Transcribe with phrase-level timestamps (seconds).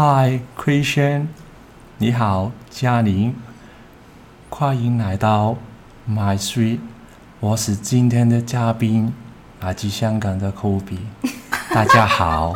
[0.00, 1.26] Hi Christian，
[1.96, 3.34] 你好，嘉玲，
[4.48, 5.56] 欢迎来到
[6.08, 6.78] My Street，
[7.40, 9.12] 我是今天的嘉宾，
[9.60, 10.98] 来自香港的 Kobe，
[11.74, 12.54] 大家好。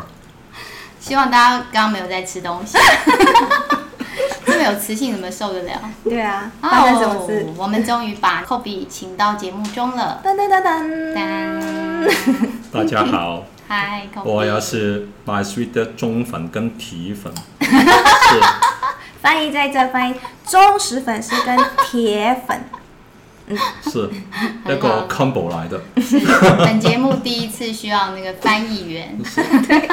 [1.01, 2.79] 希望大家刚刚没有在吃东西，
[4.47, 5.73] 这么有磁性怎么受得了？
[6.05, 7.45] 对啊，发生什么事？
[7.57, 10.23] 我们终于把 Kobe 请到节目中了。
[10.25, 12.51] 噔噔噔噔噔。
[12.71, 13.43] 大家好。
[13.75, 17.33] 嗨，我要是 My Street 的忠粉跟铁粉。
[17.59, 18.41] 是。
[19.23, 20.15] 翻译在这，翻译
[20.47, 22.65] 忠实粉丝跟铁粉。
[23.47, 23.57] 嗯，
[23.91, 24.11] 是
[24.67, 25.81] 那个 combo 来的。
[26.03, 26.21] 是
[26.59, 29.19] 本节目第一次需要那个翻译员。
[29.67, 29.89] 对。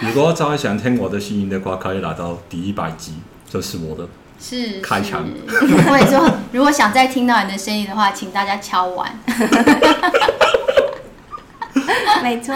[0.00, 3.16] 如果再想听我的声音的话，可以来到第一百集，
[3.50, 4.08] 这是我的
[4.40, 5.28] 是开场。
[5.46, 9.14] 或者说，如果想再听到你的声音的话，请大家敲碗。
[12.22, 12.54] 没错，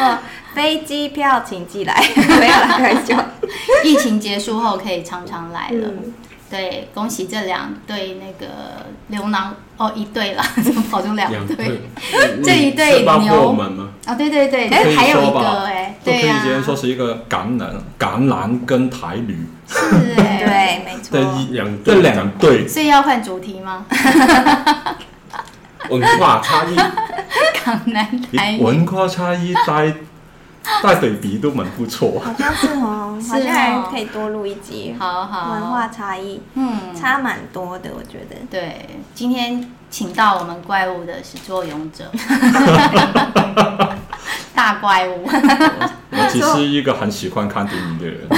[0.55, 1.95] 飞机票请寄来，
[2.39, 3.25] 没有啦，开玩笑。
[3.84, 5.89] 疫情结束后可以常常来了。
[5.89, 6.14] 嗯。
[6.50, 8.53] 对，恭喜这两对那个
[9.06, 11.81] 牛郎哦，一对了，怎 么跑出两对？
[12.42, 13.56] 这一对牛。
[14.05, 19.77] 哦，对对对，哎，还有一个哎，对呀，可以直接说是一个橄榄、橄榄跟台女，是
[20.17, 21.22] 哎，对，没错，对
[21.53, 23.87] 两这两对，所以要换主题吗？
[25.91, 26.77] 文化差异，
[27.64, 29.92] 橄榄台女，文化差异带。
[30.82, 34.94] 带对比都蛮不错，好像 是哦，好像还可以多录一集。
[34.98, 38.36] 好好，文化差异，嗯，差蛮多的，我觉得。
[38.50, 42.04] 对，今天请到我们怪物的始作俑者，
[44.54, 45.27] 大怪物。
[45.27, 48.28] 我只是一个很喜欢看电影的人。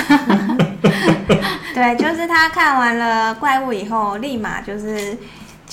[1.75, 5.19] 对，就是他看完了怪物以后，立马就是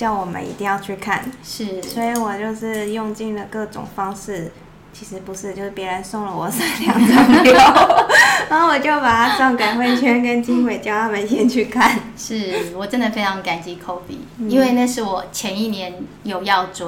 [0.00, 1.30] 叫我们一定要去看。
[1.44, 4.50] 是，所以我就是用尽了各种方式。
[4.94, 6.48] 其实不是，就是别人送了我
[6.80, 8.06] 两张票，
[8.48, 12.00] 然后我就把它送给慧轩跟金伟，叫他们先去看。
[12.16, 16.86] 是我真的非常感激 Kobe，嗯，因为那是我前一年有要追，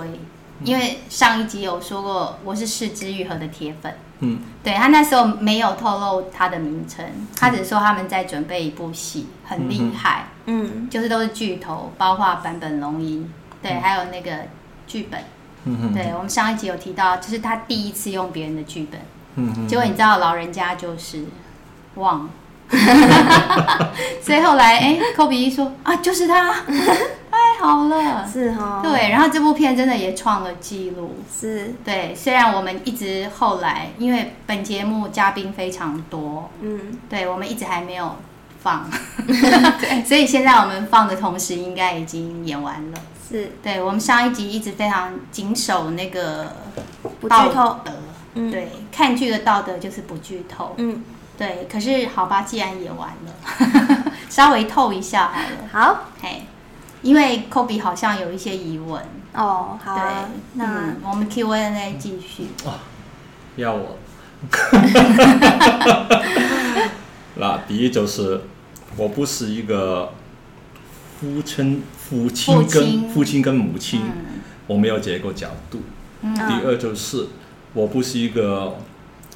[0.65, 3.95] 因为上一集有说过我是是枝裕和的铁粉。
[4.23, 7.05] 嗯，对，他那时候没有透露他的名称，
[7.37, 10.27] 他只是说他们在准备一部戏，很厉害。
[10.47, 13.27] 嗯，就是都是巨头，包括版本龙一，
[13.61, 14.31] 对，还有那个
[14.87, 15.21] 剧本。
[15.65, 19.01] 嗯对，我们上一集有提到，就是他第一次用别人的剧本，
[19.37, 21.25] 嗯哼，结果你知道老人家就是
[21.95, 22.25] 忘。
[22.25, 22.31] 了，
[24.23, 26.55] 所以后来哎，科比一说啊，就是他，
[27.53, 38.17] 太好了，是哈、哦，对，然后这部片真的也创了纪录，是，对，虽然我们一直后来因为本节目嘉宾非常多，嗯，对，我们一直还没有
[38.63, 38.89] 放，
[40.07, 42.99] 所以现在我们放的同时，应该已经演完了。
[43.29, 43.53] 是。
[43.63, 46.57] 对，我们上一集一直非常谨守那个
[47.29, 47.93] 道德，
[48.35, 51.03] 嗯，对，看剧的道德就是不剧透，嗯，
[51.37, 51.67] 对。
[51.71, 55.69] 可是好吧，既然演完了， 稍微透一下好了。
[55.73, 56.43] 好，嘿，
[57.03, 59.03] 因为 Kobe 好像有一些疑问
[59.35, 60.05] 哦，好，对，
[60.55, 62.47] 那、嗯、我们 Q&A 继续。
[62.65, 62.75] 哦，
[63.57, 63.99] 要我？
[67.37, 68.41] 那第一就是，
[68.97, 70.13] 我不是一个
[71.21, 71.83] 父亲。
[71.97, 74.03] 父亲跟父亲跟母亲，
[74.67, 75.81] 我没有这个角度。
[76.21, 77.27] 嗯、第二就是，
[77.73, 78.77] 我不是一个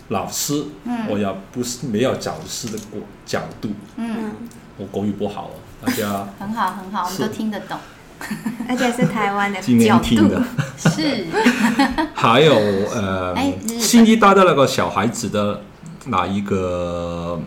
[0.09, 2.78] 老师，嗯、我也不是没有教师的
[3.25, 3.71] 角度。
[3.97, 4.32] 嗯，
[4.76, 5.53] 我国语不好，
[5.84, 7.78] 大家很好很好，我们都听得懂，
[8.69, 10.42] 而且是台湾的今天听的
[10.76, 11.26] 是。
[12.14, 13.34] 还有呃，
[13.78, 15.62] 新一代的那个小孩子的
[16.06, 17.41] 那一个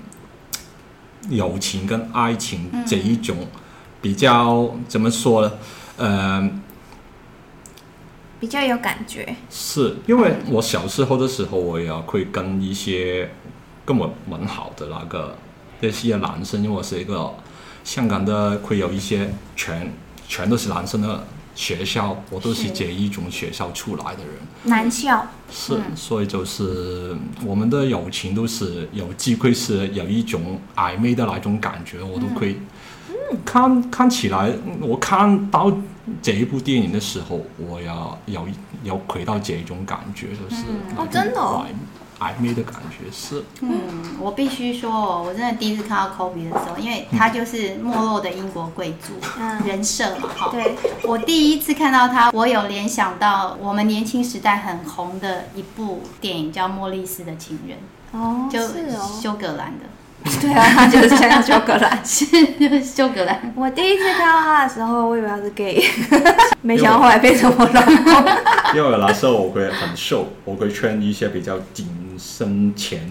[1.29, 3.35] 友情跟爱情这一种。
[4.01, 5.51] 比较怎么说呢？
[5.97, 6.49] 呃，
[8.39, 9.35] 比较有感觉。
[9.49, 13.29] 是因为我小时候的时候，我也会跟一些
[13.83, 15.35] 跟我蛮好的那个
[15.81, 17.33] 那些男生，因为我是一个
[17.83, 19.91] 香港的，会有一些全
[20.27, 24.33] 全都是男生的学校，我都是这一种学校出来的人。
[24.63, 25.27] 男校。
[25.51, 27.15] 是，所以就是
[27.45, 32.57] 我们的友情都是有机会是有一种暧昧的那种感觉，我都可以。
[33.45, 35.71] 看看起来，我看到
[36.19, 38.47] 这一部电影的时候，我要有
[38.83, 40.63] 有回到这一种感觉，就是
[40.97, 41.39] 哦，真的
[42.19, 43.43] 暧昧的感觉是。
[43.61, 43.71] 嗯，
[44.19, 50.49] 我必须说，我真的第一次看到 Kobe 的时候，因为他就是没落的英国贵族、嗯、人设嘛，哈。
[50.51, 50.75] 对。
[51.03, 57.77] 我第一次看到他，我有联想到我们年轻时代很红的一部电影，叫《莫里斯的情人》。
[58.11, 59.85] 哦，就是休格兰的。
[60.41, 62.25] 对啊，他就是像休格兰， 是
[62.59, 63.53] 就是休格兰。
[63.55, 65.81] 我第一次看到他的时候，我以为他是 gay，
[66.61, 67.95] 没想到后来变成我老公。
[68.75, 71.87] 因为那时候我会很瘦，我会穿一些比较紧
[72.19, 73.09] 身前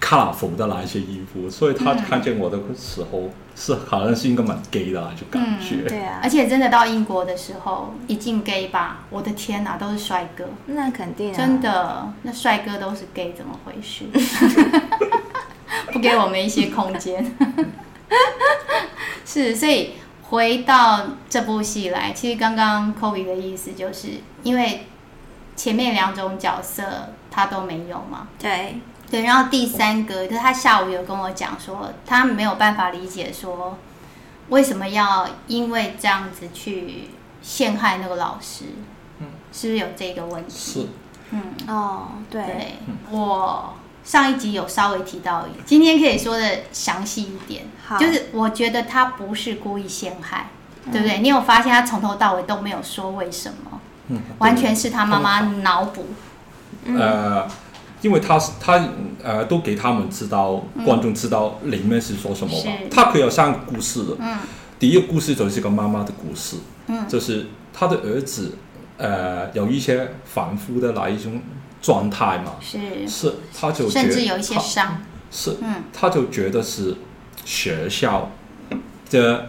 [0.00, 5.88] colorful 的那一些衣服，所以他看见我的时候，嗯、是好像是一个蛮 gay 的就感觉、嗯。
[5.88, 10.44] 对啊，而且真的到英国的时候，一进 gay 吧，我的天哪，都是帅哥。
[10.66, 11.36] 那肯定、啊。
[11.36, 14.04] 真的，那帅哥都是 gay，怎么回事？
[15.92, 17.36] 不给我们一些空间。
[19.26, 24.08] 是，所以回到这部戏来，其实刚刚 Kobe 的意思就是
[24.42, 24.86] 因为
[25.56, 26.84] 前面两种角色
[27.38, 28.28] 他都没有嘛。
[28.38, 28.80] 对。
[29.10, 33.78] 对，然后第三个，就是他下午有跟我讲说，他没有办法理解说，
[34.50, 37.08] 为什么要因为这样子去
[37.40, 38.64] 陷害那个老师，
[39.20, 40.82] 嗯，是不是有这个问题？
[40.82, 40.86] 是，
[41.30, 42.74] 嗯，哦，对，对，
[43.10, 50.48] 我上一集有稍微提到，今天可以说的详细一点，好，就是我觉得他不是故意陷害，
[50.84, 51.20] 嗯，对不对？
[51.20, 53.80] 你有发现他从头到尾都没有说为什么？
[54.08, 56.14] 嗯，完全是他妈妈脑补，嗯。
[56.96, 57.46] 呃
[58.00, 58.88] 因为他是他
[59.24, 62.70] 呃，都给他们知道，嗯、观众知道里面是说什么吧。
[62.88, 64.16] 他可以有三个故事的。
[64.20, 64.38] 嗯。
[64.78, 66.58] 第一个故事就是个妈妈的故事。
[66.86, 67.08] 嗯。
[67.08, 68.56] 就是他的儿子，
[68.98, 71.42] 呃，有一些反复的那一种
[71.82, 72.52] 状态嘛。
[72.60, 72.78] 是。
[73.08, 75.02] 是，他就甚至有一些伤。
[75.32, 75.56] 是。
[75.60, 75.82] 嗯。
[75.92, 76.94] 他就觉得是
[77.44, 78.30] 学校
[79.10, 79.46] 的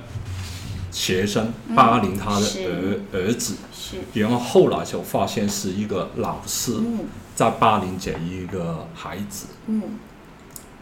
[0.91, 3.57] 学生霸凌他的儿、嗯、儿子。
[3.71, 3.97] 是。
[4.19, 6.73] 然后后来就发现是一个老师。
[7.39, 7.39] 嗯。
[7.39, 9.81] 在霸凌这一个孩子，嗯，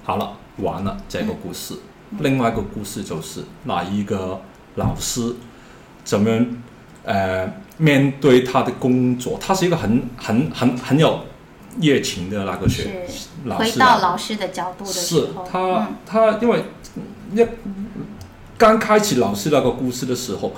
[0.03, 1.75] 好了，完了这个故事。
[2.09, 4.41] 嗯、另外一个故事就是那一个
[4.73, 5.35] 老师
[6.03, 6.47] 怎么
[7.03, 11.25] 呃面对他的工作，他是一个很很很很有
[11.79, 13.07] 热情的那个学
[13.45, 13.71] 老师。
[13.71, 16.63] 回到老师的角度的时候，是他、嗯、他因为
[17.35, 17.45] 一
[18.57, 20.53] 刚开始老师那个故事的时候，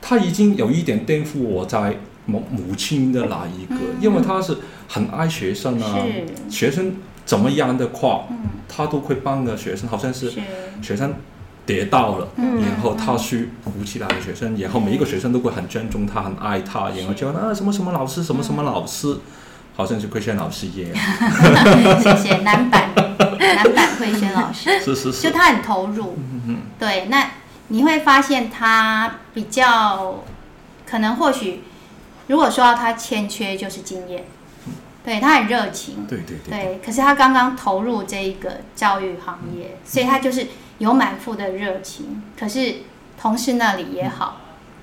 [0.00, 1.96] 他已经有一点颠覆我在。
[2.28, 5.96] 母母亲的那一个、嗯，因为他是很爱学生啊，
[6.50, 8.36] 学生怎么样的话，嗯、
[8.68, 10.30] 他都会帮个学生，好像是
[10.82, 11.14] 学生
[11.64, 19.16] 跌倒了，然后他去扶起来的学生，然后每一个学生都会很尊重他，很爱他，然后就啊什么什么老师，什么什么老师，
[19.74, 20.90] 好像是慧轩老师一样。
[22.02, 27.30] 谢谢男版男版慧轩老师， 是是是，就他很投入，嗯、对，那
[27.68, 30.22] 你会发现他比较
[30.84, 31.62] 可能或许。
[32.28, 34.24] 如果说到他欠缺，就是经验，
[35.02, 40.46] 对，他很热情，对对对，对，可是他刚刚投入这一个教育行业，所以他就是
[40.76, 42.22] 有满腹的热情。
[42.38, 42.76] 可是
[43.18, 44.42] 同事那里也好，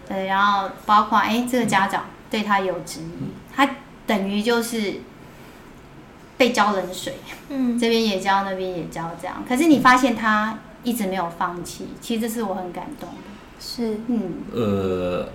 [0.09, 3.69] 对，然后包括哎，这个家长对他有质疑，他
[4.07, 4.95] 等于就是
[6.37, 7.13] 被浇冷水，
[7.49, 9.43] 嗯，这边也浇，那边也浇，这样。
[9.47, 13.15] 可是你发现他一直没有放弃，其实这是我很感动的。
[13.59, 15.29] 是，嗯，呃。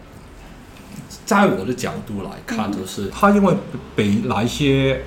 [1.25, 3.55] 在我的角度来看，就是他因为
[3.95, 5.03] 被那些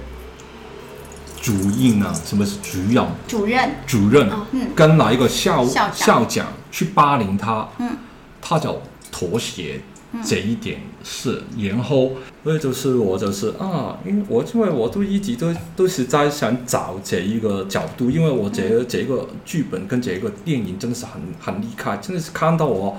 [1.42, 3.06] 主任啊，什么是主任？
[3.28, 4.30] 主任，主任，
[4.76, 6.48] 跟哪一个校校长。
[6.72, 7.98] 去霸凌他，嗯。
[8.46, 9.80] 他就妥协
[10.22, 12.12] 这一点是，然后
[12.44, 22.98] 所以就是我就是啊，因为我因为我都一直都都是在想找这一个角度，因为我这个这个剧本跟这个电影真的是很很厉害，真的是看到我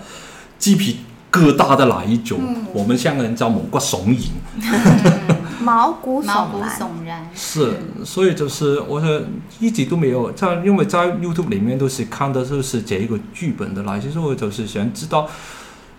[0.58, 1.00] 鸡皮。
[1.34, 2.38] 疙瘩的哪一种？
[2.46, 5.36] 嗯、我们香港人叫 毛骨悚然。
[5.60, 7.28] 毛骨毛骨悚然。
[7.34, 9.20] 是，所以就是我说
[9.58, 15.28] 一直都没有在，因为在 YouTube 里面都是看的就是这一个剧本的那些，所以我就是想知道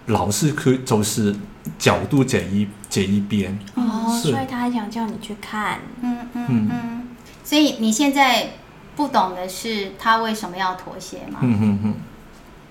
[0.05, 1.36] 老师可以就是
[1.77, 3.59] 角度这一这一边。
[3.74, 5.79] 哦，所以他还想叫你去看。
[6.01, 7.07] 嗯嗯嗯。
[7.43, 8.51] 所以你现在
[8.95, 11.39] 不懂的是他为什么要妥协吗？
[11.41, 11.93] 嗯嗯嗯。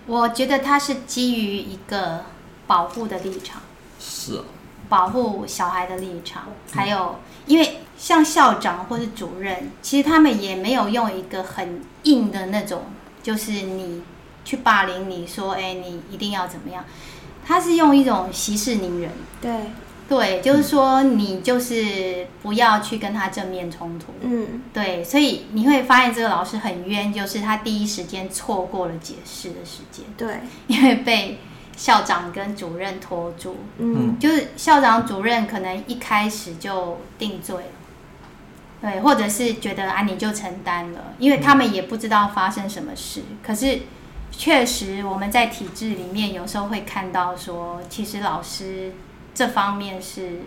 [0.07, 2.25] 我觉得他是基于一个。
[2.67, 3.63] 保护的立场。
[3.99, 4.37] 是。
[4.37, 4.45] 啊，
[4.87, 7.17] 保护小孩的立场，还有，
[7.47, 12.83] 因为像校长或是主任，其实他们也没有用一个很硬的那种，
[13.23, 14.03] 就是你
[14.45, 16.85] 去霸凌你说，哎，你一定要怎么样？
[17.47, 19.53] 他是用一种息事宁人，对。
[20.07, 31.39] 对，就是说你就是不要去跟他正面冲突，嗯，对，所以你会发现这个老师很冤，就是他第一时间错过了解释的时间，对，因为被。
[31.77, 37.57] 校长跟主任拖住，嗯，就是校长主任可能一开始就定罪。
[37.57, 37.63] 了，
[38.81, 43.23] 对，或者是觉得啊你就承担了，因为他们也不知道发生什么事。
[43.43, 43.81] 可是
[44.31, 48.93] 确实我们在体制里面有时候会看到说，其实老师
[49.35, 50.43] 这方面是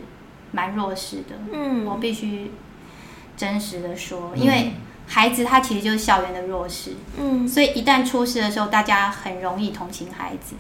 [0.52, 2.52] 蛮弱势的，嗯，我必须
[3.36, 4.74] 真实的说，因为
[5.08, 10.56] 孩子他其实就是校园的弱势，嗯，所以一旦出事的时候，大家很容易同情孩子。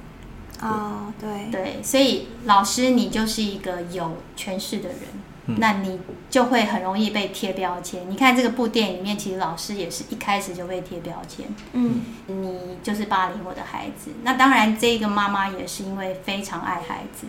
[0.62, 5.00] 哦，对对，所以老师你就是一个有权势的人，
[5.46, 6.00] 嗯、那你
[6.30, 8.10] 就会很容易被贴标签。
[8.10, 14.12] 你看这个部电影里面，其实老师也是一开始就被贴标签，嗯，你就是霸凌我的孩子。
[14.24, 17.28] 那当然，这个妈妈也是因为非常爱孩子。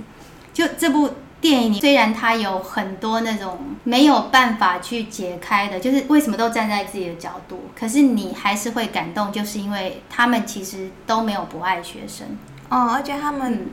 [0.53, 12.27] 就这部电影里，虽然它有很多那种没有办法去解开的，就是为什么都站在自己的角度，可是你还是会感动，就是因为他们其实都没有不爱学生
[12.71, 13.67] 哦，而且他们、嗯。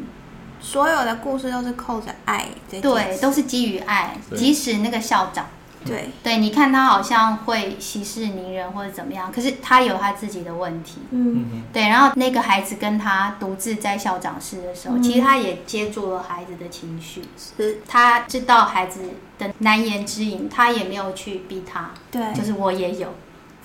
[0.57, 4.17] 所有的故事都是扣着爱，对，都是基于爱。
[4.35, 5.45] 即使那个校长，
[5.85, 11.01] 对对，你看他好像会息事宁人或者怎么样，可是他有他自己的问题。
[11.11, 11.87] 嗯，对。
[11.87, 19.01] 然后那个孩子跟他独自在校长室的时候，嗯、其实他也接住了孩子的情绪，是他知道孩子
[19.37, 21.91] 的难言之隐，他也没有去逼他。
[22.09, 23.13] 对，就是我也有。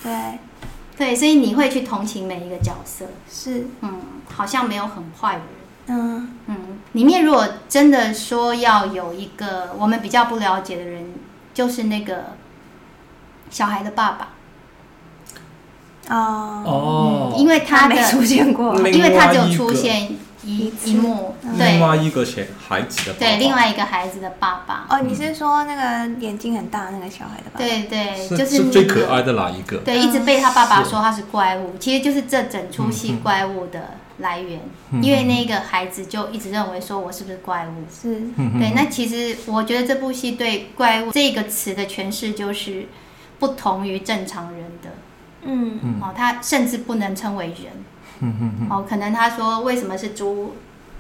[0.03, 0.11] 对，
[1.01, 3.07] 对，所以你会去同情每一个角色。
[3.33, 5.47] 是，嗯，好像没有很坏的人。
[5.87, 11.15] 嗯嗯，里面如果真的说要有一个我们比较不了解的人，
[11.55, 12.37] 就是那个
[13.49, 14.35] 小孩的爸爸。
[16.15, 21.35] 哦哦，因为他的他没出现过，因为他只有出现一一幕。
[21.59, 24.87] 对，另外一个小孩子的爸爸，对，另外一个孩子的爸爸。
[24.89, 27.59] 哦，你是说那个眼睛很大那个小孩的爸爸？
[27.59, 29.79] 对对，就是、最可爱的哪一个？
[29.79, 33.91] 对，一直被他爸爸说他是怪物，其实就是这整出戏怪物的。
[34.21, 34.61] 来源，
[35.01, 37.91] 因为那个孩子就一直认为说，我是不是怪物？
[37.91, 38.21] 是，
[38.59, 38.75] 对。
[38.75, 42.85] 那其实我觉得这部戏对“怪物”这个词的诠释就是
[43.39, 44.91] 不同于正常人的。
[45.41, 47.57] 嗯，哦，他甚至不能称为人。
[48.21, 50.57] 嗯哦，可能他说为什么是猪？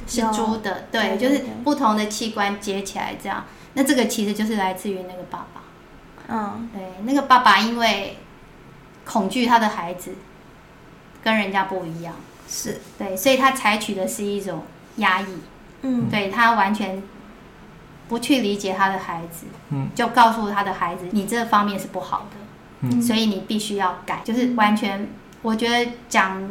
[0.06, 3.44] 是猪的，对，就是不同的器官接起来这样。
[3.74, 5.60] 那这个其实就是来自于那个爸爸。
[6.28, 8.18] 嗯，对，那个爸爸因为
[9.04, 10.14] 恐惧他的孩子
[11.22, 12.14] 跟人家不一样。
[12.48, 14.64] 是对，所以他采取的是一种
[14.96, 15.26] 压抑，
[15.82, 17.00] 嗯，对，他完全
[18.08, 22.36] 不去理解他的孩子，嗯，就告诉他的孩子，你这方面是不好的，
[22.88, 25.08] 嗯，所以你必须要改，就是完全，
[25.42, 26.42] 我觉得讲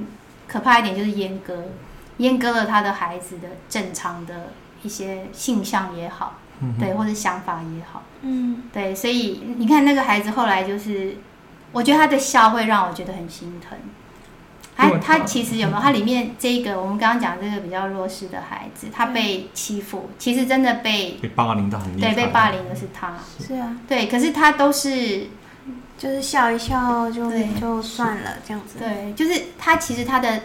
[0.52, 1.64] 可怕一点就是阉割，
[2.18, 4.50] 阉割了他的孩子的正常的
[4.82, 11.18] 一些性向也好，嗯，对，或者想法也好，嗯，对，所以你看那个孩子后来就是，
[11.72, 13.78] 我觉得他的笑会让我觉得很心疼。
[14.76, 15.82] 他他其实有没有？
[15.82, 22.14] 他里面这个我们刚刚讲这个比较弱势的孩子，他被欺负，其实真的被被霸凌的很厉害。
[22.14, 23.14] 对，被霸凌的是他。
[23.46, 23.76] 是啊。
[23.90, 25.28] 对，可是他都是
[26.00, 27.30] 就是笑一笑就
[27.60, 28.80] 就算了这样子。
[28.80, 30.42] 对，就是他其实他的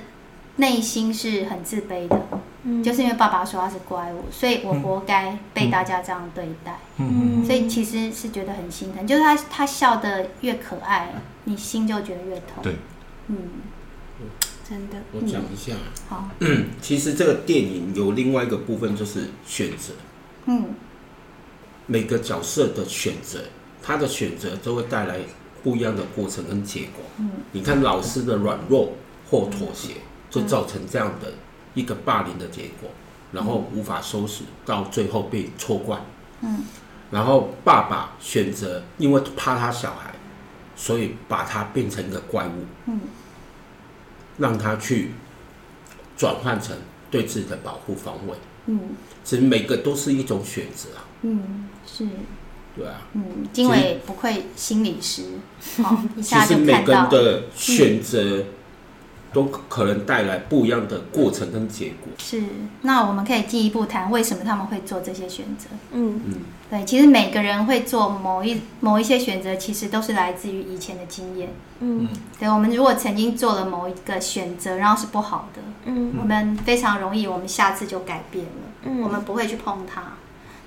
[0.57, 2.21] 内心是很自卑的，
[2.65, 6.79] 嗯，就是因为爸爸说他是怪物，所以我活该被大家这样对待。
[6.99, 7.43] 嗯。
[7.47, 12.63] 所以其实是觉得很心疼，就是他他笑的越可爱，你心就觉得越痛。
[12.63, 12.75] 对。
[13.29, 13.37] 嗯。
[14.67, 15.75] 真的，我讲一下。
[16.09, 19.93] 好，嗯， 其实这个电影有另外一个部分就是选择。
[20.47, 20.69] 嗯，
[21.87, 23.41] 每个角色的选择，
[23.83, 25.19] 他的选择都会带来
[25.65, 27.03] 不一样的过程跟结果。
[27.19, 28.93] 嗯，你看老师的软弱
[29.29, 29.95] 或妥协，
[30.31, 31.33] 就造成这样的
[31.75, 32.89] 一个霸凌的结果，
[33.33, 35.99] 然后无法收拾，到最后被错怪。
[36.43, 36.65] 嗯，
[37.11, 40.15] 然后爸爸选择，因为怕他小孩，
[40.77, 42.65] 所以把他变成一个怪物。
[42.87, 43.01] 嗯。
[44.37, 45.13] 让他去
[46.17, 46.77] 转换成
[47.09, 48.37] 对自己的保护防卫。
[48.67, 48.81] 嗯，
[49.23, 51.05] 其实每个都是一种选择啊。
[51.23, 52.09] 嗯，是。
[52.77, 53.01] 对啊。
[53.15, 55.23] 嗯，经纬不愧心理师，
[55.83, 56.65] 好，一下就看到。
[56.65, 58.45] 其实每个人的选择
[59.33, 62.13] 都可能带来不一样的过程跟结果。
[62.19, 62.43] 是，
[62.83, 65.67] 那我们可以进一步谈为什么他们会做这些选择。
[65.93, 66.35] 嗯嗯。
[66.71, 71.51] 对，其实每个人会做某一某一些选择，其实都是来自于以前的经验。
[71.81, 78.51] 嗯，对，我们如果曾经做了某一个选择，然后是不好的，嗯，我们非常容易，我们下次就改变了。
[78.85, 80.15] 嗯，我们不会去碰它。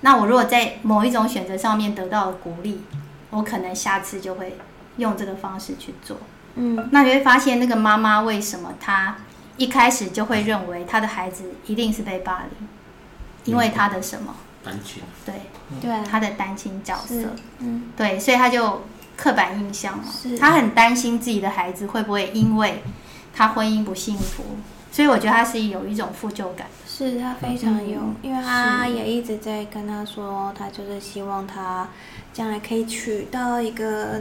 [0.01, 2.81] 那我如果在某一种选择上面得到了鼓励，
[3.29, 4.57] 我可能下次就会
[4.97, 6.17] 用这个方式去做。
[6.55, 9.17] 嗯，那你会发现，那个妈妈为什么她
[9.57, 12.67] 一开始就会认为她的孩子一定是被霸凌？
[13.45, 14.35] 因为她的什么？
[14.63, 15.03] 单亲。
[15.25, 15.33] 对。
[15.81, 18.83] 对她的单亲角色，嗯，对，所以她就
[19.17, 20.05] 刻板印象嘛，
[20.39, 22.81] 她很担心自己的孩子会不会因为
[23.35, 24.43] 他婚姻不幸福，
[24.97, 26.65] 所以我觉得他是有一种负疚感。
[26.87, 31.87] 是他非常有，嗯，因为他也一直在跟他说，他就是希望他
[32.33, 34.19] 将来可以娶到一个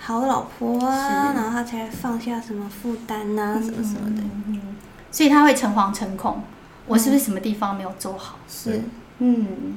[0.00, 4.22] 好老婆啊，然后他才放下什么负担啊，什么什么的。
[4.48, 4.74] 嗯，
[5.12, 6.42] 所以他会诚惶诚恐，
[6.88, 8.36] 我是不是什么地方没有做好？
[8.48, 8.82] 是，
[9.18, 9.76] 嗯。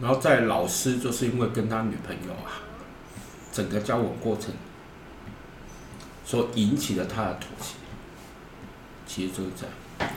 [0.00, 2.64] 然后在老师就是因为跟他女朋友啊，
[3.52, 4.54] 整个交往过程
[6.24, 7.74] 所引起了他的妥协，
[9.14, 10.10] 其实就样。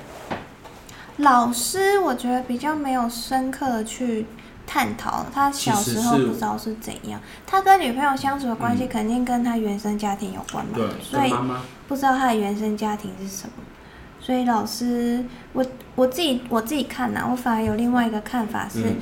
[1.18, 4.25] 老师，我觉得比较没有深刻的去
[4.66, 11.32] 探讨他小时候不知道是怎样，他跟女朋友相处的关系肯定跟他原生家庭有关嘛，对，所以
[11.88, 13.54] 不知道他的原生家庭是什么。
[14.20, 15.24] 所以老师，
[15.54, 15.63] 我
[15.94, 18.96] 我自己我自己看呐，我反而有另外一个看法是，嗯、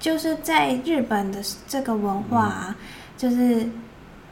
[0.00, 2.84] 就是在日本的这个文化啊，嗯、
[3.18, 3.68] 就是。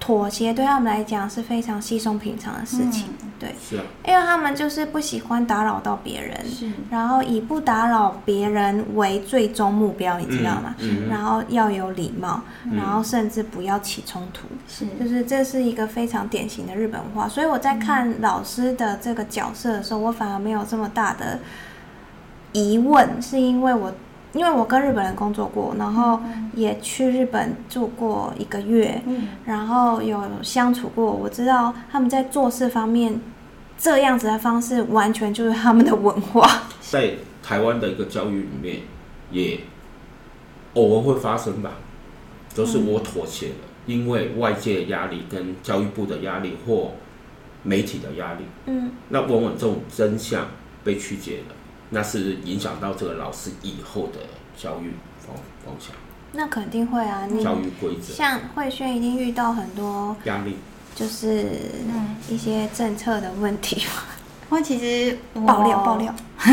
[0.04, 10.74] 妥协对他们来讲是非常稀松平常的事情，嗯、对，是啊，因为他们就是不喜欢打扰到别人，是，然后以不打扰别人为最终目标，你知道吗？
[10.80, 17.28] 嗯嗯、然后要有礼貌，嗯、然后甚至不要起冲突，是，就是这是一个非常典型的日本文化。
[17.28, 21.38] 所以我在看老师的这个角色的时候，我反而没有这么大的
[22.50, 23.94] 疑问，是因为我。
[24.34, 26.20] 因为我跟日本人工作过，然后
[26.54, 33.20] 也去日本住过一个月，嗯、然后有相处过，我知道他们在做事方面
[33.76, 36.62] 这样子的方式，完全就是他们的文化。
[36.80, 38.78] 在台湾的一个教育里面，
[39.30, 39.60] 也
[40.74, 41.72] 偶尔会发生吧，
[42.54, 43.54] 都、就是我妥协了，
[43.86, 46.92] 嗯、因为外界的压力、跟教育部的压力或
[47.62, 50.46] 媒体的压力，嗯，那往往这种真相
[50.82, 51.54] 被曲解了。
[51.94, 54.20] 那是影响到这个老师以后的
[54.56, 55.94] 教育方方向。
[56.32, 60.56] 那肯定会啊，你教育规则像慧萱一定遇到很多压力，
[60.94, 61.46] 就是
[62.30, 64.02] 一些政策的问题嘛。
[64.48, 66.14] 我其实爆料爆料，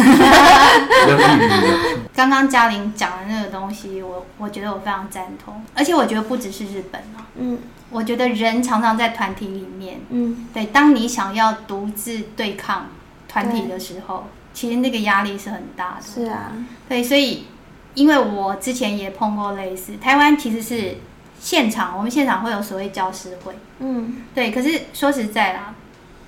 [2.14, 7.58] 刚刚嘉玲讲的那个东西，我我觉得我非常赞同，而且我觉得不只是日本啊，嗯，
[7.90, 12.88] 我觉得人常常在团体里面，嗯，对，当你想要独自对抗
[13.30, 14.28] 团体的时候。
[14.54, 16.52] 其实那个压力是很大的，是啊，
[16.90, 17.46] 对，所以
[17.94, 20.98] 因为我之前也碰过类似，台湾其实是
[21.40, 25.76] 现场，我们现场会有所谓教师会，嗯，对，可是说实在啦，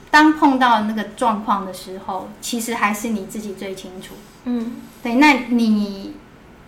[0.10, 4.14] 当碰到那个状况的时候，其实还是你自己最清楚，
[4.46, 6.14] 嗯，对，那你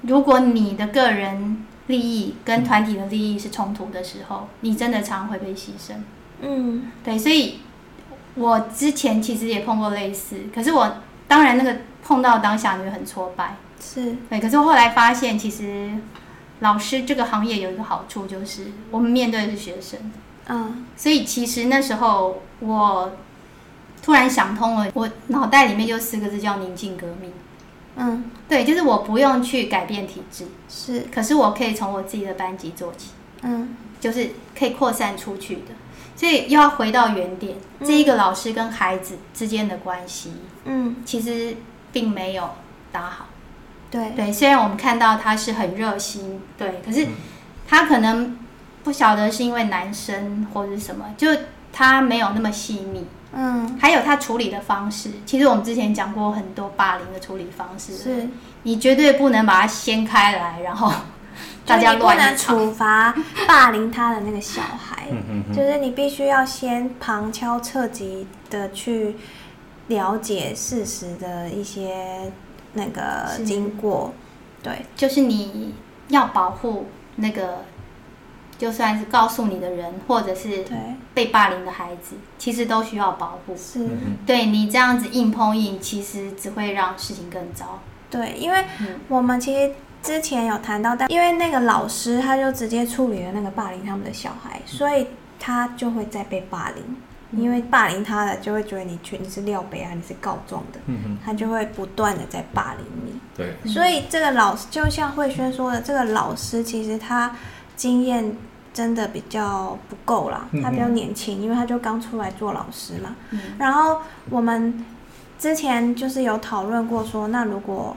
[0.01, 5.93] 如果你的个人利益跟团体的利益是冲突的时候，你真的常常会被牺牲，
[6.41, 7.60] 嗯，对，所以
[8.36, 10.97] 我之前其实也碰过类似，可是我。
[11.27, 14.39] 当然，那个碰到当下你会很挫败，是对。
[14.39, 15.91] 可是我后来发现，其实
[16.59, 19.99] 老师这个行业有一个好处，就是我们面对的是学生，
[20.47, 20.86] 嗯。
[20.95, 23.13] 所以其实那时候我
[24.01, 27.31] 突然想通了，我脑袋里面就四个字叫宁静革命，
[27.95, 31.05] 嗯，对，就是我不用去改变体制，是。
[31.13, 35.73] 可是我可以从我自己的班级做起，嗯，就是可以扩散出去的。
[36.15, 40.31] 所以又要回到原点，嗯、这一个老师跟孩子之间的关系，
[40.65, 41.56] 嗯，其实
[41.91, 42.49] 并没有
[42.91, 43.26] 打好。
[43.91, 47.08] 对对，虽然我们看到他是很热心，对，可是
[47.67, 48.38] 他可能
[48.84, 51.28] 不晓得是因为男生或者什么，就
[51.71, 53.06] 他没有那么细腻。
[53.34, 58.30] 嗯，还有他处理的方式，其实我们之前讲过很多霸凌的处理方式，是
[58.63, 60.91] 你绝对不能把它掀开来，然后。
[61.65, 63.15] 大家不能处罚
[63.47, 65.08] 霸凌他的那个小孩，
[65.56, 69.15] 就是你必须要先旁敲侧击的去
[69.88, 72.32] 了解事实的一些
[72.74, 74.13] 那个经过。
[74.62, 75.76] 对，就是你
[76.08, 77.65] 要保护那个，
[78.58, 80.65] 就算是告诉你的人，或者是
[81.13, 83.56] 被霸凌的孩子，其实都需要保护。
[83.56, 83.89] 是，
[84.26, 87.80] 对你这样子硬碰硬，其实只会让事情更糟。
[88.10, 88.63] 对，因为
[89.08, 89.74] 我们其实。
[90.04, 95.08] 之前有谈到，但因为那个老师他就直接处理了那个霸凌他们的小孩，所以
[95.39, 96.84] 他就会再被霸凌。
[97.36, 100.80] 因为霸凌他的就会觉得你去你是廖北啊，你是告状的，
[101.24, 103.19] 他就会不断的在霸凌你。
[103.36, 107.36] 对，所以这个老师就像慧轩说的，这个老师其实他
[107.76, 108.36] 经验
[108.74, 113.15] 真的比较不够啦，他比较年轻，因为他就刚出来做老师嘛。
[113.58, 114.86] 然后我们
[115.39, 117.96] 之前就是有讨论过说，那如果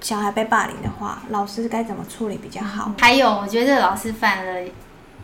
[0.00, 2.92] 小孩被霸凌的话，老师该怎么处理比较好？
[2.98, 4.60] 还有，我觉得这个老师犯了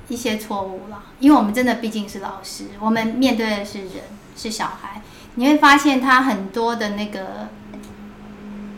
[0.09, 4.05] 一些错误了，因为我们真的毕竟是老师，我们面对的是人，
[4.37, 5.03] 是小孩。
[5.35, 7.49] 你会发现他很多的那个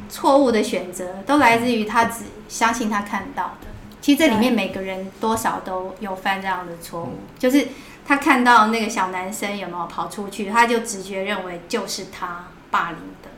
[0.09, 3.69] 错误的选择，都来自于他只相信他看到的。
[4.01, 7.69] 其实这里面每个人多少都有犯这样的错误，就是
[8.05, 13.31] 他看到那个小男生有没有跑出去，他就直觉认为就是他霸凌的。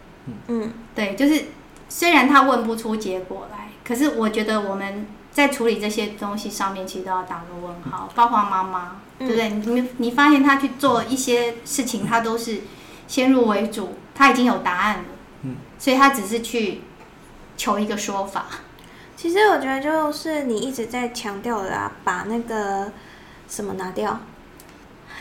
[0.48, 1.44] 嗯，对，就是。
[1.94, 8.08] 虽然他问不出结果来，可是我觉得我们在处理这些东西上面，其实都要打个问号。
[8.14, 9.48] 包括妈妈，对不对？
[9.48, 12.60] 你你发现他去做一些事情，他都是
[13.08, 15.04] 先入为主，他已经有答案了，
[15.42, 16.82] 嗯，所以他只是去
[17.56, 18.44] 求一个说法。
[19.16, 22.92] 其实我觉得就是你一直在强调的啊，把那个
[23.48, 24.20] 什么拿掉，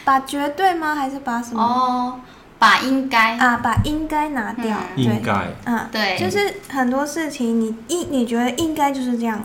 [0.04, 0.96] 把绝对吗？
[0.96, 1.64] 还是把什么？
[1.64, 2.20] 哦。
[2.60, 9.44] 把应该啊，把应该拿掉，应该，嗯，对，就是很多事情你应你觉得应该就是这样，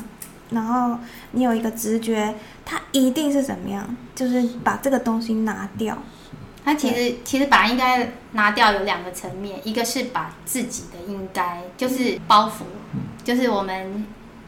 [0.51, 0.99] 然后
[1.33, 5.97] 你有一个直觉，它一定是怎么样，就是把这个东西拿掉。
[6.65, 12.65] 他其实其实把应该拿掉有两个层面，一个是把自己的应该，就是包袱，
[13.23, 14.05] 就是我们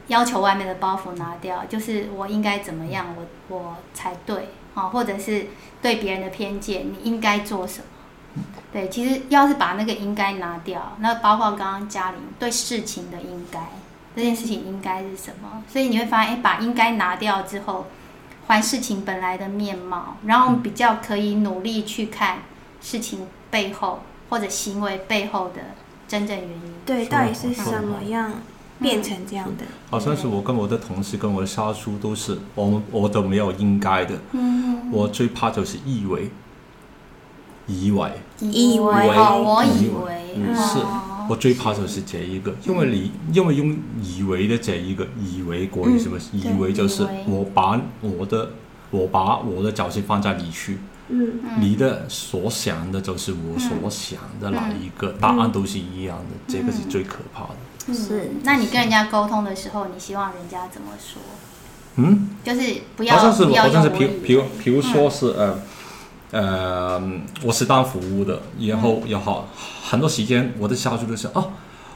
[0.09, 5.47] 要求外面的包袱拿掉，就是我应该怎么样，我我才对啊，或者是
[5.81, 8.43] 对别人的偏见，你应该做什么？
[8.73, 13.61] 对，其实要是把那个应该拿掉，那包括刚刚嘉玲对事情的应该，
[14.19, 15.63] 这件事情应该是什么？
[15.67, 17.87] 所以你会发现，哎，把应该拿掉之后。
[18.51, 22.39] 还事情本来的面貌，然后比较可以努力去看
[22.81, 24.01] 事情背后
[24.31, 25.61] 或者行为背后的
[26.09, 26.75] 真正原因。
[26.87, 28.33] 对，到底是什么样
[28.81, 29.67] 变成这样的？
[29.91, 34.19] 好像是我跟我的同事跟我的下属都是，我们我都没有应该的。
[34.33, 36.31] 嗯，我最怕就是以为，
[37.67, 40.79] 以为，以为，我以为，是。
[41.29, 46.19] 我最怕就是这一个，因为你因为用以为的这一个以为过于什么？
[46.33, 48.51] 嗯、以为就是我把我的
[48.91, 57.57] 我把我的角色放在你去，嗯，你的所想的就是我所想的那一个，答案都是一样的，嗯、这个是最可怕的。
[57.89, 61.21] 嗯、是，那你跟人家沟通的时候，你希望人家怎么说？
[61.97, 65.59] 嗯，就是不要，好像是不要好像是，比如比如比如说是呃。
[66.31, 67.01] 呃，
[67.43, 69.49] 我是当服务的，然后也好，
[69.83, 71.53] 很多时间我的下属都是哦，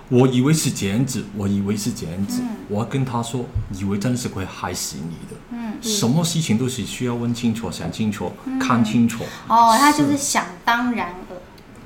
[0.08, 9.22] 我以为是这样子，我以为是这样子，嗯、我跟他说，以为真的是会害死你的，嗯，什么事情都是需要问清楚、想清楚、嗯、看清楚。
[9.48, 11.36] 哦，他就是想当然了，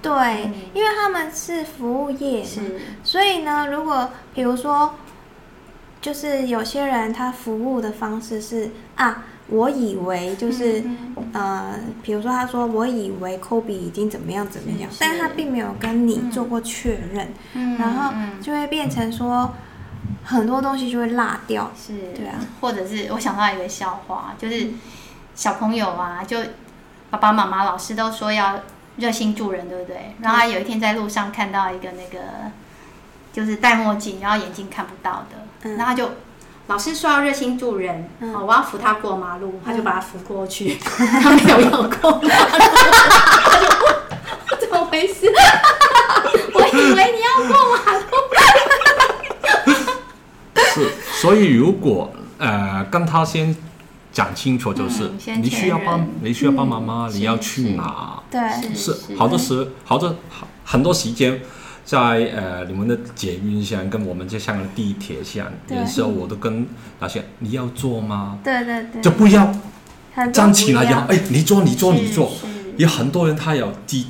[0.01, 0.13] 对，
[0.45, 4.95] 嗯、因为他们是服务业，是，所以呢，如果比如说，
[6.07, 9.25] 就是有些人他服务的方式是啊。
[9.49, 10.83] 我以为就是，
[11.33, 15.21] 呃，比如说他说，我以为 Kobe 已经怎么样怎么样，但是。
[15.21, 17.29] 他并没有跟你做过确认，
[17.79, 19.55] 然后就会变成说
[20.25, 24.71] 很多东西就会落掉，是，对啊，或者是我想到一个笑话，就是
[25.37, 26.39] 小朋友啊，就
[27.11, 28.59] 爸爸妈妈老师都说要
[28.97, 30.17] 热心助人，对不对？
[30.21, 32.19] 然后他有一天在路上看到一个那个
[33.33, 36.11] 就是戴墨镜，然后眼睛看不到的，然后他就。
[36.69, 42.21] 老师说要热心助人，嗯、我要扶他过马路，嗯、他就把他扶过去，嗯、他没有要过，
[44.59, 45.31] 怎么回事？
[46.53, 48.03] 我以为你要过马路。
[50.75, 53.57] 是，所以如果呃跟他先
[54.11, 58.21] 讲清楚，就是、嗯、你需要帮你需要帮忙吗，嗯、你要去哪？
[58.29, 58.41] 对，
[58.75, 60.17] 是好多时，好多
[60.65, 61.41] 很多时间。
[61.87, 61.99] 在
[62.37, 66.67] 呃，你们的捷运线跟我们这像地铁线，有的时候我都跟
[66.99, 68.41] 那些你要坐吗？
[68.43, 69.55] 对对对，就不要
[70.33, 72.33] 站起来要哎，你坐你坐你坐。
[72.77, 74.05] 有很多人他有自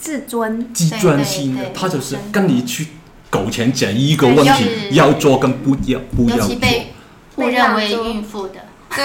[0.00, 2.88] 自尊自尊心的，他就是跟你去
[3.30, 6.56] 苟全这一个问题，要做跟不要不要做。
[6.56, 6.92] 被
[7.36, 8.54] 误认为孕妇的，
[8.90, 9.04] 对，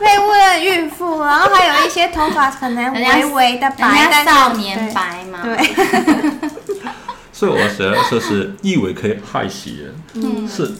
[0.00, 6.50] 被误认孕妇，然后还有一些头发可能微微的白，少年白嘛，对。
[7.42, 10.72] 所以我觉得就是一为可以害死人，嗯，是。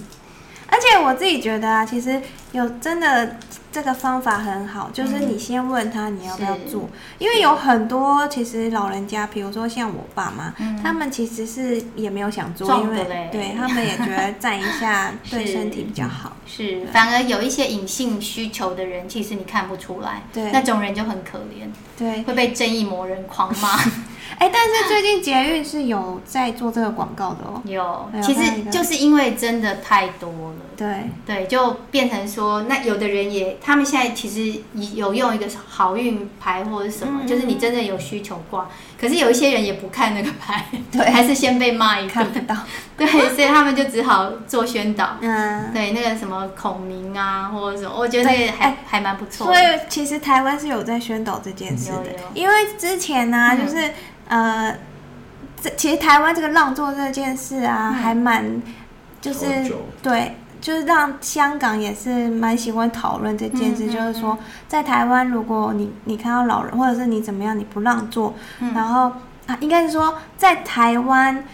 [0.68, 2.22] 而且我自己觉得啊，其实
[2.52, 3.36] 有真的
[3.72, 16.36] 这个方法很好，就是你先问他你要不要做，因为有很多其实老人家，比如说像我爸妈，他们其实是也没有想做，因为对他们也觉得站一下对身体比较好。
[16.46, 21.66] 是，反而有一些隐性需求的人，其实你看不出来，对，那种人就很可怜，
[21.98, 23.78] 对，会被正义魔人狂骂。
[24.42, 27.62] 哎，但是最近捷运是有在做这个广告的哦。
[27.64, 30.56] 有，其实就是因为真的太多了。
[30.76, 34.60] 对对，就变成说，那有的人也，他们现在其实
[34.96, 38.68] 有用一个好运牌或者什么，就是你真的有需求挂。
[39.02, 42.08] 可是有一些人也不看那个牌，对， 还是先被骂一顿。
[42.08, 42.56] 看不到。
[42.96, 45.18] 对，所以他们就只好做宣导。
[45.20, 45.72] 嗯。
[45.74, 49.46] 对，那个什么孔明啊，或者什么，我觉得还还蛮不错。
[49.46, 53.90] 所以其实台湾是有在宣导这件事的，因为之前呢，就是。
[54.28, 54.74] 呃，
[55.60, 58.62] 这其实台湾这个让座这件事啊，嗯、还蛮
[59.20, 59.46] 就是
[60.02, 63.84] 对，就是让香港也是蛮喜欢讨论这件事。
[63.84, 69.12] 嗯、就是说，在台湾，如果你你看到老人，或者是你怎么样，你不让座，嗯、然后
[69.46, 71.44] 啊，应该是说在台湾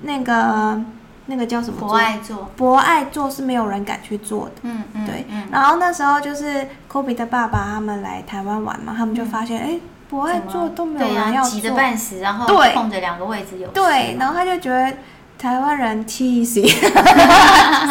[0.00, 0.80] 那个
[1.26, 1.78] 那个叫什么？
[1.78, 4.54] 博爱座，博爱座是没有人敢去坐的。
[4.62, 5.24] 嗯嗯，对。
[5.28, 9.68] 嗯、然后那时候就是 Kobe 的爸爸他们来台湾玩嘛，他们就发现哎。
[9.74, 13.68] 嗯不爱坐都没有人要坐，挤得半死，然后空着两个位置有。
[13.72, 14.96] 对，然后他就觉得
[15.38, 16.60] 台湾人气死，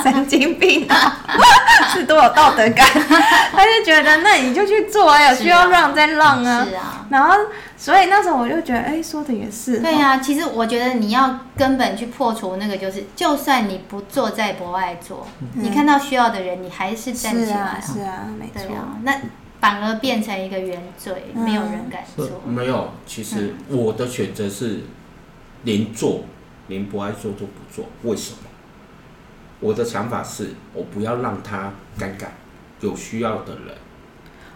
[0.03, 1.25] 神经病啊，
[1.93, 2.85] 是多有道德感？
[3.53, 6.65] 他就觉得那你就去做啊，有需要让再让啊。
[6.69, 7.05] 是啊。
[7.09, 7.33] 然后，
[7.77, 9.79] 所以那时候我就觉得，哎，说的也是。
[9.79, 17.81] 对啊，其实我觉得你要根本去破除那个，就是就算你不做，在博爱做，你看到需要的人，你还是站起来。
[17.81, 18.69] 是啊，没错。
[19.03, 19.13] 那
[19.61, 22.41] 反而变成一个原罪，没有人敢做。
[22.45, 24.81] 没有，其实我的选择是
[25.63, 26.23] 连做。
[26.67, 28.37] 连不爱做都不做，为什么？
[29.59, 32.27] 我的想法是我不要让他尴尬，
[32.81, 33.75] 有需要的人，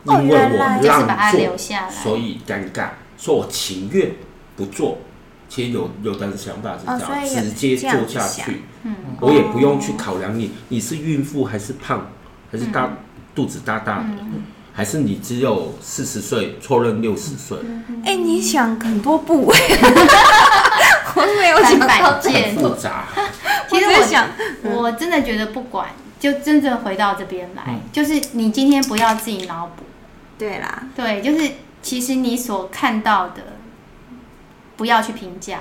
[0.05, 1.57] 因为我让做，
[1.89, 4.11] 所以尴尬，说我情愿
[4.55, 4.99] 不做。
[5.49, 8.61] 其实有有的想法是这样，直接做下去，
[9.19, 12.07] 我也不用去考量你，你是孕妇还是胖，
[12.49, 12.89] 还是大
[13.35, 14.05] 肚子大大的，
[14.71, 17.57] 还是你只有四十岁，错认六十岁。
[18.05, 19.57] 哎，你想很多部位。
[21.15, 23.05] 我没有想到这么复杂。
[23.69, 24.27] 其实我想，
[24.63, 29.83] 我真的觉得不管，就真正回到这边来，就是你今天不要自己脑补。
[30.37, 33.43] 对啦，对，就是其实你所看到的，
[34.75, 35.59] 不要去评价。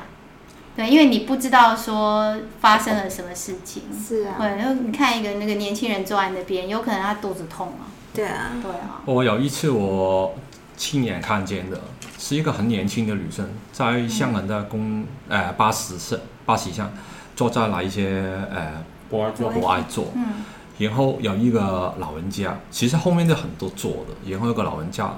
[0.76, 3.82] 对，因为你不知道说发生了什么事情。
[3.92, 4.36] 是啊。
[4.38, 7.90] 对，然后你看一个那个年轻人坐在那边，有可能他肚子痛啊。
[8.14, 9.02] 对啊，对啊。
[9.04, 10.34] 我有一次我
[10.76, 11.80] 亲眼看见的。
[12.20, 16.92] 是一个很年轻的女生，在香港的公呃巴士上，巴士上
[17.34, 20.44] 坐在那一些呃博爱座，博爱座，嗯，
[20.76, 25.10] 然后有一个老人家，其实后面的很多坐的，然后有个老人家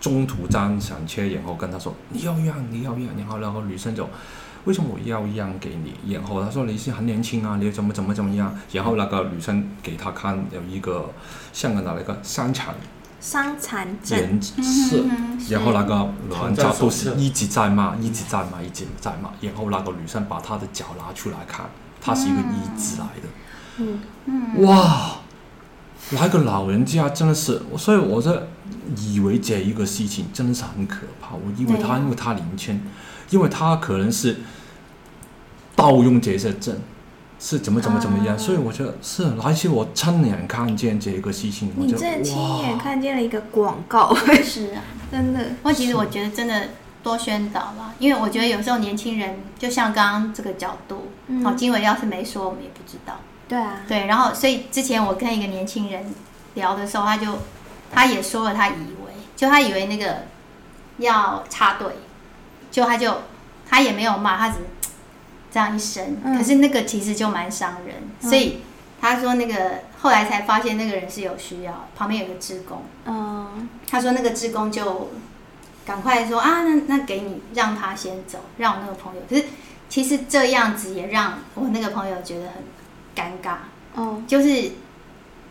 [0.00, 4.08] 中途站上车，然后跟他说你要让，你要让，然后然后女生就
[4.64, 6.14] 为什么我要让给你？
[6.14, 8.58] 然后他说你是很年轻啊，你怎么怎么怎么样？
[8.72, 11.10] 然后那个女生给他看有一个
[11.52, 12.74] 香港的那个商场。
[13.22, 15.04] 伤残证，是，
[15.48, 15.94] 然后那个
[16.28, 19.30] 老人家都是一直在骂，一直在骂，一直在骂。
[19.40, 21.64] 然后那个女生把她的脚拿出来看，
[22.00, 23.28] 她是一个移植来的。
[23.78, 24.64] 嗯嗯。
[24.64, 25.18] 哇，
[26.10, 28.48] 那个老人家真的是，所以我这
[28.96, 31.36] 以为这一个事情真的是很可怕。
[31.36, 32.82] 我以为他，因为他年轻，
[33.30, 34.40] 因为他可能是
[35.76, 36.76] 盗用这些证。
[37.44, 45.40] 是怎么怎么怎么样，所以我觉得是，而且我亲眼看见这个事情，我就你这亲眼看见了一个广告， 是啊，真的。
[45.64, 46.68] 我其实我觉得真的
[47.02, 51.10] 多宣导吧，因为我觉得有时候年轻人就像刚刚这个角度，
[51.44, 53.16] 哦，经纬要是没说，我们也不知道。
[53.48, 56.14] 对啊，对，然后所以之前我跟一个年轻人
[56.54, 57.40] 聊的时候，他就
[57.92, 58.72] 他也说了，他以
[59.04, 60.26] 为就他以为那个
[60.98, 61.88] 要插队，
[62.70, 63.22] 就他就
[63.68, 64.58] 他也没有骂，他只。
[65.52, 68.60] 这样一声，可是那个其实就蛮伤人，嗯、所以
[68.98, 75.10] 他说那个后来才发现那个人是有需要，旁边有个职工，嗯，他说那个职工就
[75.84, 79.44] 赶快说啊，那那给你让他先走，让我那个朋友，可是
[79.90, 82.62] 其实这样子也让我那个朋友觉得很
[83.14, 83.56] 尴尬，
[83.94, 84.70] 嗯，就是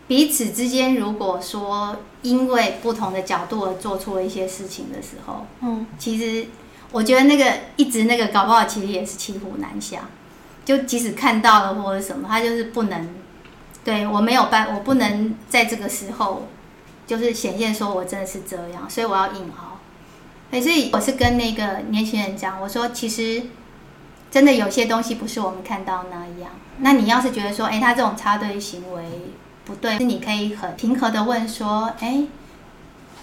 [0.08, 6.48] 彼此之间如果说因为不同的角度而做出了一些事情的时候，嗯，其实。
[6.92, 10.02] 我觉得那个一直那个搞不好其实也是骑虎难下，
[10.64, 13.08] 就即使看到了或者什么，他就是不能，
[13.82, 16.46] 对，我没有办，我不能在这个时候
[17.06, 19.78] 就是显现说我真的是这样，所以我要硬熬。
[20.60, 23.42] 所以我是跟那个年轻人讲，我说其实
[24.30, 26.50] 真的有些东西不是我们看到那样。
[26.78, 29.02] 那你要是觉得说，哎，他这种插队行为
[29.64, 32.24] 不对，你可以很平和的问说，哎，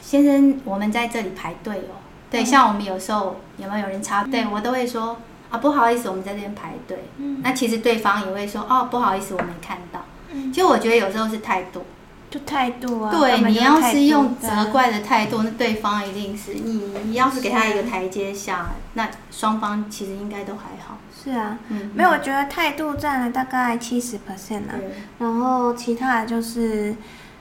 [0.01, 2.01] 先生，我们在这里排队哦。
[2.29, 5.17] 对，像我们有时候有没有人插队，我都会说
[5.49, 7.05] 啊，不好意思，我们在这边排队。
[7.17, 10.05] 嗯，那其实对方也会说哦，不好意思，我没看到。
[10.31, 11.83] 嗯，其实我觉得有时候是态度，
[12.29, 13.11] 就态度啊。
[13.11, 16.93] 对，你要是用责怪的态度，那对方一定是你。
[17.05, 20.99] 你要是给他一个台阶下，那双方其实应该都还好。
[21.23, 24.75] 是啊，嗯，没有，我觉得态度占了大概七十 percent 啊，
[25.17, 26.95] 然后其他的就是，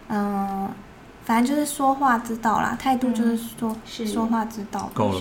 [0.08, 0.68] 嗯。
[1.28, 4.90] 反正就是说话之道啦，态度就是说、嗯、是说话之道。
[4.94, 5.20] 够了，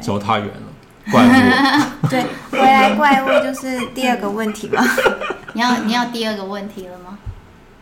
[0.00, 0.62] 走太远了，
[1.10, 1.28] 怪物。
[2.08, 4.82] 对，回来怪物就是第二个问题嘛。
[5.52, 7.18] 你要你要第二个问题了吗？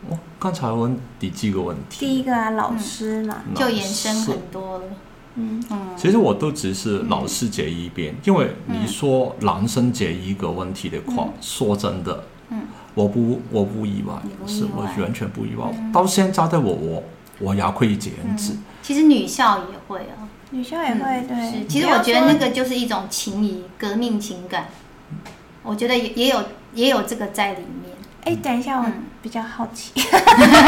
[0.08, 2.04] 我刚才问第几个问题？
[2.04, 4.84] 第一个啊，老师嘛，嗯、就延伸很多了。
[5.36, 12.62] 嗯嗯，其实我都只是老师这一边，嗯、因为你说男生这一个问题的话，嗯、说真的，嗯，
[12.96, 15.64] 我不我不意外，意外是我完全不意外。
[15.72, 17.00] 嗯、到现在的我我。
[17.40, 18.56] 我也可以这样子。
[18.82, 21.66] 其实女校也会啊，女校也会对。
[21.66, 24.68] 其实我觉得那个就是一种情谊、革命情感。
[25.62, 27.96] 我觉得也也有也有这个在里面。
[28.24, 28.86] 哎，等一下，我
[29.22, 29.92] 比较好奇。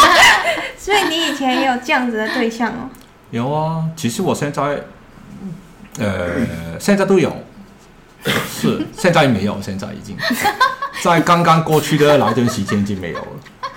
[0.76, 2.88] 所以你以前也有这样子的对象哦？
[3.30, 4.82] 有啊，其实我现在，
[5.98, 7.34] 呃，现在都有。
[8.48, 10.16] 是，现在没有，现在已经。
[11.02, 13.26] 在刚刚过去的那段时间就没有了，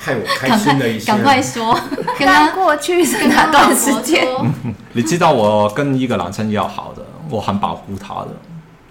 [0.05, 1.15] 害我开心了一下。
[1.15, 1.75] 赶快说，
[2.19, 4.23] 跟他过去是哪段时间？
[4.93, 8.29] 你知道我跟一个男生要好的，我很保护他的，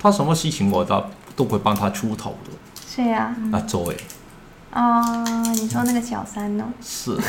[0.00, 1.04] 他什么事情我都
[1.36, 2.50] 都会帮他出头的。
[2.92, 3.32] 是呀？
[3.52, 3.96] 啊，周伟。
[4.72, 5.24] 哦，
[5.54, 6.64] 你说那个小三呢？
[6.84, 7.12] 是。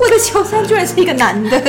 [0.00, 1.62] 我的小三居然是一个男的。